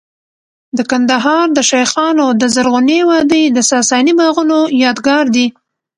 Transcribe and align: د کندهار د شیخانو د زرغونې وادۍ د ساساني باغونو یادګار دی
د 0.77 0.79
کندهار 0.91 1.45
د 1.53 1.59
شیخانو 1.69 2.27
د 2.41 2.43
زرغونې 2.55 2.99
وادۍ 3.09 3.43
د 3.51 3.57
ساساني 3.71 4.13
باغونو 4.19 4.59
یادګار 4.83 5.25
دی 5.35 5.47